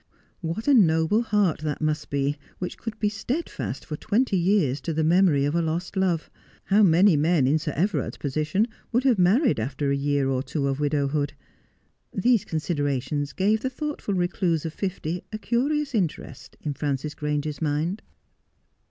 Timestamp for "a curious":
15.31-15.93